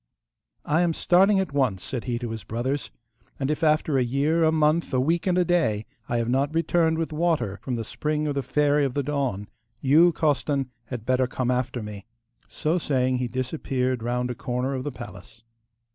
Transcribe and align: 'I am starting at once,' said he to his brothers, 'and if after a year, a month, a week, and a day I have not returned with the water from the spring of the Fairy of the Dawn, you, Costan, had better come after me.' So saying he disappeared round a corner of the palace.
'I 0.65 0.81
am 0.81 0.93
starting 0.95 1.39
at 1.39 1.53
once,' 1.53 1.83
said 1.83 2.05
he 2.05 2.17
to 2.17 2.31
his 2.31 2.43
brothers, 2.43 2.89
'and 3.39 3.51
if 3.51 3.63
after 3.63 3.99
a 3.99 4.03
year, 4.03 4.43
a 4.43 4.51
month, 4.51 4.91
a 4.95 4.99
week, 4.99 5.27
and 5.27 5.37
a 5.37 5.45
day 5.45 5.85
I 6.09 6.17
have 6.17 6.27
not 6.27 6.55
returned 6.55 6.97
with 6.97 7.09
the 7.09 7.15
water 7.17 7.57
from 7.61 7.75
the 7.75 7.83
spring 7.83 8.25
of 8.25 8.33
the 8.33 8.41
Fairy 8.41 8.83
of 8.83 8.95
the 8.95 9.03
Dawn, 9.03 9.47
you, 9.79 10.11
Costan, 10.11 10.71
had 10.85 11.05
better 11.05 11.27
come 11.27 11.51
after 11.51 11.83
me.' 11.83 12.07
So 12.47 12.79
saying 12.79 13.17
he 13.19 13.27
disappeared 13.27 14.01
round 14.01 14.31
a 14.31 14.33
corner 14.33 14.73
of 14.73 14.83
the 14.83 14.91
palace. 14.91 15.43